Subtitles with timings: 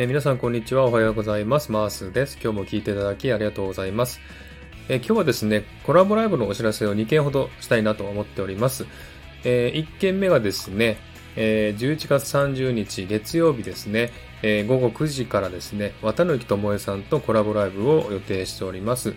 [0.00, 0.84] えー、皆さんこんにちは。
[0.84, 1.72] おはようございます。
[1.72, 2.38] マースです。
[2.40, 4.20] 今日も聞いていただきありがとうございます。
[4.88, 8.86] えー、今日はですね、コラボライブのお知らせを2件ほどしたいなと思っております。
[9.42, 10.98] えー、1件目がですね、
[11.34, 14.12] えー、11月30日月曜日ですね、
[14.42, 19.16] えー、午後9時からですね、綿貫智恵さんとコラボライブを予定しております。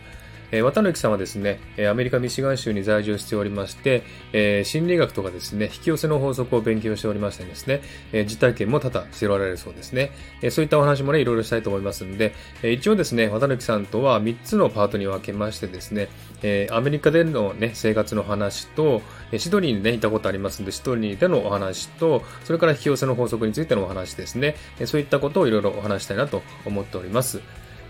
[0.51, 1.59] えー、綿貫さんはですね、
[1.89, 10.11] アメリカミシガン州に在住しておりまして、え、心理学とかですね、引き寄せの法則を勉強しておりましてですね、え、実体験も多々しておられるそうですね。
[10.41, 12.33] え、そういったお話もね、いろいろしたいと思いますんで、
[12.63, 16.09] え、一応ですね、綿貫さんとは3つのパートに分けましてですね、
[16.43, 19.01] え、アメリカでのね、生活の話と、
[19.37, 27.39] シドニーにね、いたことありますんで、シドニーでのお話と、それから引き寄せの法則についてのお話ですね、そういったことをいろいろお話したいなと思っております。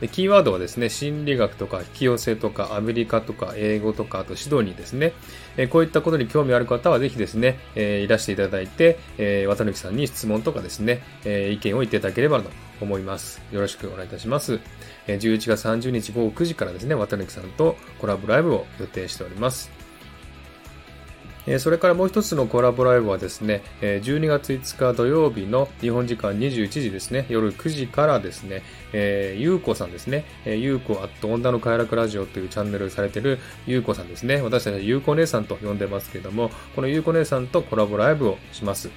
[0.01, 5.13] でキーワードはですね、心理学とか引き寄せとかアメリカとか英語とかあと指導にですね、
[5.57, 12.49] えこういったことに興味ある方はぜひですね、えいらしていただいて、え綿貫さんに質問とかですね、え意見を言っていただければと
[12.81, 13.43] 思います。
[13.51, 14.59] よろしくお願いいたします。
[15.07, 19.80] え11月30日午後9時からですね、綿貫さんとコラボライブを予定しております。
[21.59, 34.41] それからもう一つのコラボライブはですね、12月5日土曜日の日本時間21時ですね、夜9時からですね、ゆうこさんですね、ゆうこアット女の快楽ラジオというチャンネルされているゆうこさんですね。
[34.41, 38.89] 私たちはゆうこ姉さんと呼んでますけれども、このゆうこ姉さんとコラボライブをします。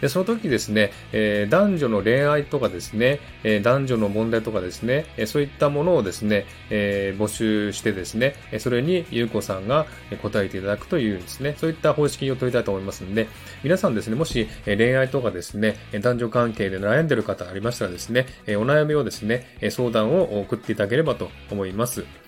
[0.00, 9.86] で、その時ですね、えー、男女の恋愛とかですね、えー、男女の問題とかですね、えー、そういったものをですね、え募集してですね、それにゆうこさんが
[10.22, 13.28] 答えていただくというですね、そういった方式を取りたいと思いますので、
[13.62, 22.25] 皆さんですね、もし恋愛とかですね、男女関係で悩んでいる方ありましたらですね、お悩みをですね、相談を送っていただければと思います。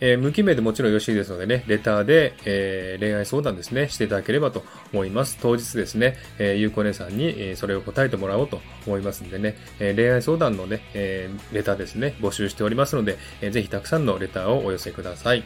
[0.00, 5.38] えー、無記名でもちろんよろしいですのでね、レターで、えー、恋愛相談ですね、していただければと思います。
[5.40, 15.44] 当日ですね、えー、ゆうこ姉さんに、え、それを答えてもらおうと思いますんでね、え、恋愛相談のね、え、レターですね、募集しておりますので、えー、ぜひたくさんのレターをお寄せください。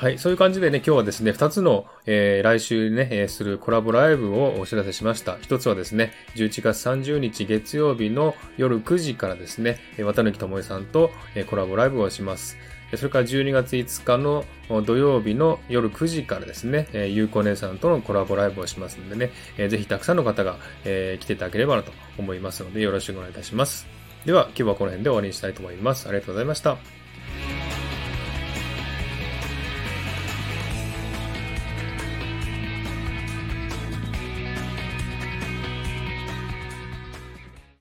[0.00, 0.18] はい。
[0.18, 5.36] そういう感じでね、今日はですね、二つの、えー、来週ね、えー、するコラボライブをお知らせしました。
[5.42, 12.56] 一つはですね、11月30日月曜日の夜9時からですね、綿貫智恵さんと、えー、コラボライブをします。
[12.96, 14.46] それから12月5日の
[14.84, 20.56] 土曜日の夜9時からですね、えー、ゆうこ姉さんとのコラボライブをしますんでね、えー、ぜひたくさんの方が、
[20.86, 23.86] えー、来ていただければなと思いますので、よろしくお願いいたします。
[24.24, 26.08] では、今日はこの辺で終わりにしたいと思います。
[26.08, 26.99] ありがとうございました。